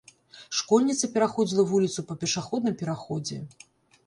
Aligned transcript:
Школьніца 0.61 1.09
пераходзіла 1.17 1.67
вуліцу 1.73 2.05
па 2.09 2.17
пешаходным 2.25 2.79
пераходзе. 2.81 3.37